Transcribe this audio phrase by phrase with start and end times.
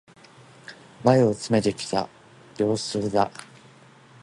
[1.03, 2.09] 前を詰めてきた、
[2.57, 3.29] 両襟だ。